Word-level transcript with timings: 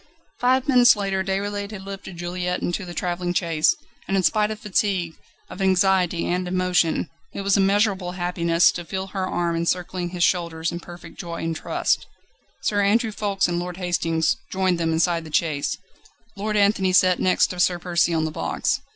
Five 0.39 0.67
minutes 0.67 0.95
later 0.95 1.23
Déroulède 1.23 1.69
had 1.69 1.83
lifted 1.83 2.17
Juliette 2.17 2.63
into 2.63 2.85
the 2.85 2.93
travelling 2.95 3.35
chaise, 3.35 3.75
and 4.07 4.17
in 4.17 4.23
spite 4.23 4.49
of 4.49 4.59
fatigue, 4.59 5.13
of 5.47 5.61
anxiety, 5.61 6.25
and 6.25 6.47
emotion, 6.47 7.07
it 7.33 7.41
was 7.41 7.55
immeasurable 7.55 8.13
happiness 8.13 8.71
to 8.71 8.83
feel 8.83 9.05
her 9.13 9.27
arm 9.27 9.55
encircling 9.55 10.09
his 10.09 10.23
shoulders 10.23 10.71
in 10.71 10.79
perfect 10.79 11.19
joy 11.19 11.43
and 11.43 11.55
trust. 11.55 12.07
Sir 12.63 12.81
Andrew 12.83 13.11
Ffoulkes 13.11 13.47
and 13.47 13.59
Lord 13.59 13.77
Hastings 13.77 14.37
joined 14.51 14.79
them 14.79 14.91
inside 14.91 15.23
the 15.23 15.31
chaise; 15.31 15.77
Lord 16.35 16.57
Anthony 16.57 16.93
sat 16.93 17.19
next 17.19 17.51
to 17.51 17.59
Sir 17.59 17.77
Percy 17.77 18.11
on 18.11 18.25
the 18.25 18.31
box. 18.31 18.81